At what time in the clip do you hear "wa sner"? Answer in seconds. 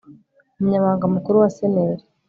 1.41-1.97